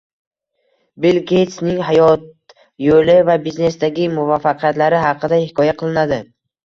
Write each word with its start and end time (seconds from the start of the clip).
Bill 1.03 1.17
Geytsning 1.31 1.81
hayot 1.89 2.25
yo‘li 2.85 3.17
va 3.27 3.35
biznesdagi 3.47 4.09
muvaffaqiyatlari 4.17 5.03
haqida 5.05 5.41
hikoya 5.47 5.77
qilinadi 5.85 6.19